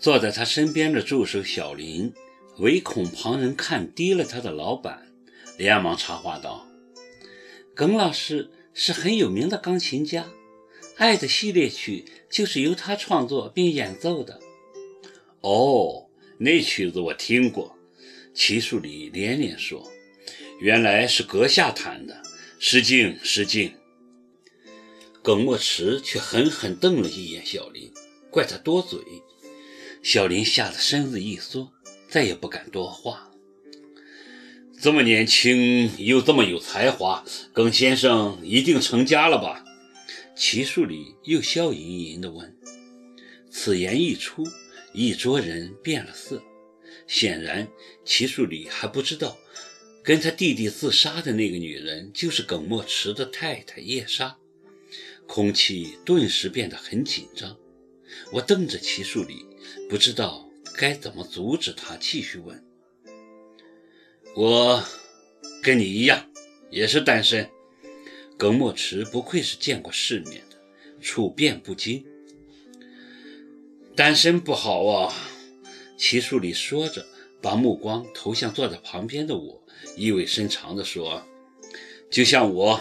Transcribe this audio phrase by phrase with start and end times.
[0.00, 2.12] 坐在他身边的助手小林，
[2.58, 5.12] 唯恐旁人看低了他的老板，
[5.56, 6.68] 连忙插话道
[7.74, 10.22] ：“耿老师是很有名的钢琴家，
[10.96, 12.04] 《爱的系列曲》
[12.36, 14.40] 就是由他创作并演奏的。”
[15.42, 16.08] 哦，
[16.38, 17.76] 那曲子我听过。
[18.34, 19.90] 齐树礼连连说
[20.60, 22.22] ：“原来是阁下弹的，
[22.60, 23.74] 失敬失敬。”
[25.22, 27.92] 耿墨池却狠狠瞪了一眼小林，
[28.30, 29.00] 怪他多嘴。
[30.10, 31.70] 小林吓得身子一缩，
[32.08, 33.30] 再也不敢多话。
[34.80, 39.62] 这么年轻又这么有才华，耿先生一定成家了吧？
[40.34, 42.56] 齐树礼又笑吟吟地问。
[43.50, 44.46] 此言一出，
[44.94, 46.42] 一桌人变了色。
[47.06, 47.68] 显然，
[48.02, 49.36] 齐树礼还不知道，
[50.02, 54.38] 跟他弟弟自杀的那个女人就是耿墨池的太太叶莎。
[55.26, 57.58] 空气顿时变得很紧张，
[58.32, 59.44] 我瞪着齐树礼，
[59.88, 62.64] 不知道该怎么阻止他继续问。
[64.36, 64.84] 我
[65.62, 66.30] 跟你一样，
[66.70, 67.48] 也是单身。
[68.36, 70.56] 耿墨池不愧是见过世面的，
[71.00, 72.04] 处变不惊。
[73.96, 75.12] 单身不好啊！
[75.96, 77.04] 齐树礼说着，
[77.42, 79.60] 把目光投向坐在旁边的我，
[79.96, 81.26] 意味深长地说
[82.08, 82.80] ：“就像我，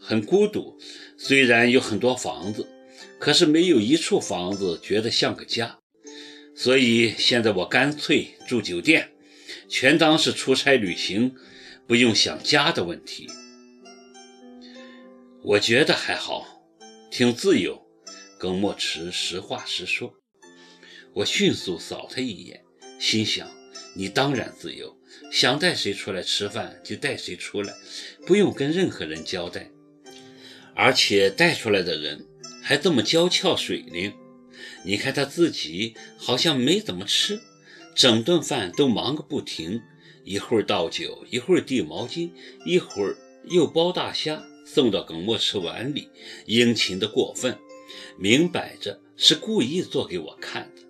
[0.00, 0.76] 很孤独。”
[1.16, 2.66] 虽然有很多房子，
[3.20, 5.78] 可是没有一处房子觉得像个家，
[6.58, 9.12] 所以现在我干脆住酒店，
[9.68, 11.36] 全当是出差旅行，
[11.86, 13.30] 不用想家的问题。
[15.44, 16.64] 我觉得还好，
[17.12, 17.86] 挺自由。
[18.40, 20.12] 耿墨池实话实说。
[21.14, 22.64] 我迅速扫他一眼，
[22.98, 23.48] 心想：
[23.94, 24.98] 你当然自由，
[25.30, 27.72] 想带谁出来吃饭就带谁出来，
[28.26, 29.70] 不用跟任何人交代。
[30.74, 32.26] 而且带出来的人
[32.60, 34.12] 还这么娇俏水灵，
[34.84, 37.40] 你看他自己好像没怎么吃，
[37.94, 39.82] 整顿饭都忙个不停，
[40.24, 42.30] 一会儿倒酒，一会儿递毛巾，
[42.64, 46.08] 一会儿又剥大虾送到耿墨池碗里，
[46.46, 47.58] 殷勤的过分，
[48.18, 50.82] 明摆着是故意做给我看的。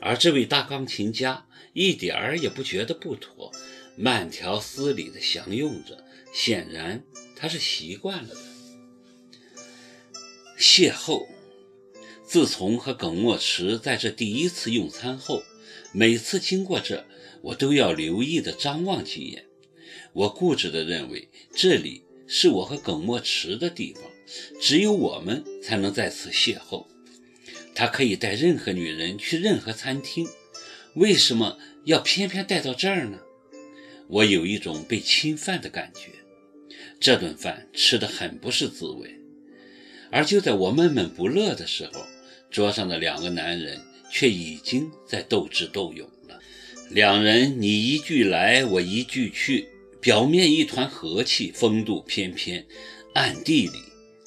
[0.00, 3.52] 而这位大钢琴家一点儿也不觉得不妥，
[3.96, 7.04] 慢条斯理的享用着，显然
[7.36, 8.40] 他是习惯了的。
[10.58, 11.26] 邂逅。
[12.32, 15.42] 自从和耿墨池在这第一次用餐后，
[15.92, 17.04] 每次经过这，
[17.42, 19.44] 我都要留意的张望几眼。
[20.14, 24.04] 我固执地认为，这里是我和耿墨池的地方，
[24.58, 26.86] 只有我们才能在此邂逅。
[27.74, 30.26] 他可以带任何女人去任何餐厅，
[30.94, 33.18] 为什么要偏偏带到这儿呢？
[34.08, 36.08] 我有一种被侵犯的感觉。
[36.98, 39.18] 这顿饭吃得很不是滋味。
[40.10, 42.06] 而就在我闷闷不乐的时候，
[42.52, 43.80] 桌上的两个男人
[44.10, 46.38] 却已经在斗智斗勇了。
[46.90, 49.68] 两人你一句来，我一句去，
[50.00, 52.66] 表面一团和气，风度翩翩，
[53.14, 53.78] 暗地里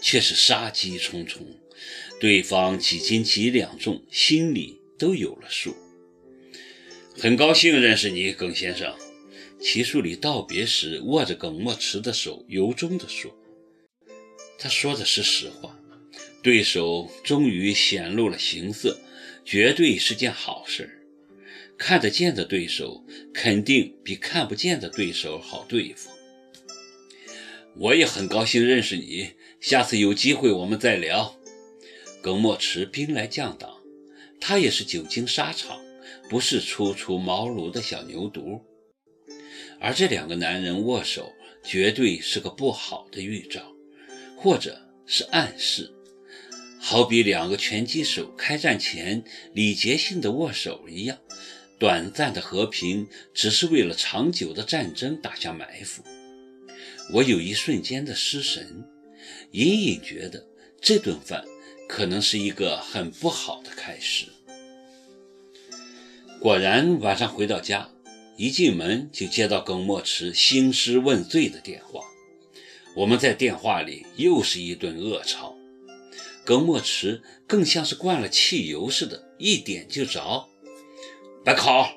[0.02, 1.46] 却是杀机重重。
[2.20, 5.76] 对方几斤几两重，心里都有了数。
[7.18, 8.96] 很高兴认识你，耿先生。
[9.62, 13.36] 齐树礼道别时握着耿墨池的手，由衷地说。
[14.58, 15.78] 他说的是实话，
[16.46, 19.00] 对手终于显露了形色，
[19.44, 21.08] 绝对是件好事。
[21.76, 26.12] 看得见的对手肯定比看不见的对手好对付。
[27.76, 31.36] 我也很高兴认识你，下次有机会我们再聊。
[32.22, 33.82] 耿墨池兵来将挡，
[34.40, 35.80] 他也是久经沙场，
[36.30, 38.62] 不是初出茅庐的小牛犊。
[39.80, 41.34] 而这两个男人握手，
[41.64, 43.76] 绝对是个不好的预兆。
[44.38, 45.92] 或者是暗示，
[46.88, 49.24] 好比两个拳击手开战前
[49.54, 51.18] 礼节性的握手一样，
[51.80, 56.04] 短暂的和平只是为了长久的战争打下埋伏。
[57.12, 58.86] 我有一瞬间的失神，
[59.50, 60.46] 隐隐觉得
[60.80, 61.44] 这顿饭
[61.90, 64.28] 可能是一个很不好的开始。
[66.40, 67.90] 果然，晚上回到家，
[68.38, 72.02] 一进门就接到耿墨池兴师问罪的电话。
[72.96, 75.58] 我们在电话里又是一顿恶吵，
[76.46, 80.48] 耿墨池更像是灌了汽油似的，一点就着。
[81.44, 81.96] 白考，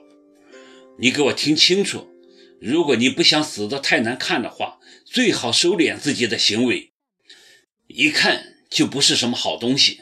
[0.99, 2.09] 你给我听清楚，
[2.61, 6.93] 如果你不想死得太难看的话，最好收敛自己的行为，
[7.87, 10.01] 一看就不是什么好东西。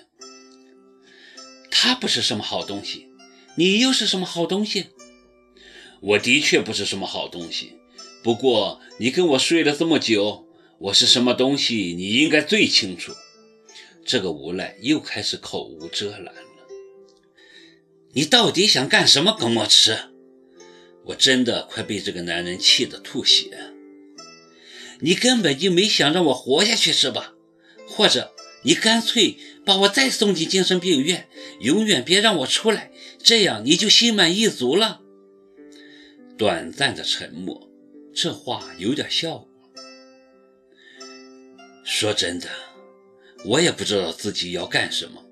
[1.70, 3.08] 他不是什么好东西，
[3.56, 4.86] 你又是什么好东西？
[6.00, 7.72] 我的确不是什么好东西，
[8.22, 10.44] 不过你跟我睡了这么久。
[10.78, 11.94] 我是什么东西？
[11.96, 13.14] 你应该最清楚。
[14.06, 16.32] 这个无赖又开始口无遮拦了。
[18.12, 19.98] 你到底想干什么，耿墨池？
[21.06, 23.72] 我真的快被这个男人气得吐血。
[25.00, 27.34] 你根本就没想让我活下去是吧？
[27.86, 28.32] 或者
[28.62, 31.28] 你干脆把我再送进精神病院，
[31.60, 32.90] 永远别让我出来，
[33.22, 35.02] 这样你就心满意足了。
[36.38, 37.68] 短暂的沉默，
[38.14, 39.48] 这话有点效果。
[41.84, 42.48] 说真的，
[43.44, 45.22] 我也不知道自己要干什么。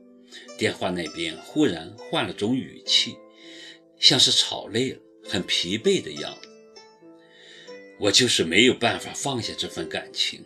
[0.56, 3.16] 电话那边忽然换了种语气，
[3.98, 6.48] 像是吵累了、很疲惫的样子。
[7.98, 10.44] 我就是没有办法放下这份感情，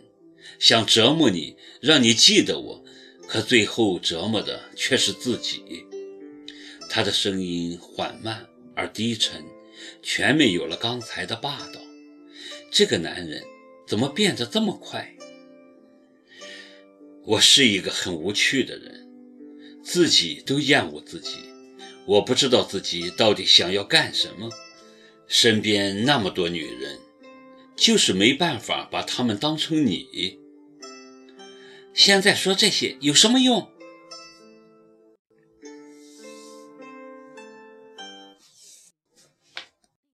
[0.57, 2.83] 想折磨你，让你记得我，
[3.27, 5.85] 可最后折磨的却是自己。
[6.89, 9.45] 他的声音缓慢而低沉，
[10.01, 11.79] 全没有了刚才的霸道。
[12.71, 13.43] 这个男人
[13.87, 15.15] 怎么变得这么快？
[17.25, 19.07] 我是一个很无趣的人，
[19.83, 21.37] 自己都厌恶自己。
[22.05, 24.49] 我不知道自己到底想要干什么。
[25.27, 26.97] 身边那么多女人，
[27.75, 30.39] 就是没办法把她们当成你。
[31.93, 33.69] 现在说这些有什么用？